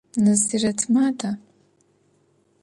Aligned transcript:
Назирэт 0.25 0.79
мада? 0.93 1.29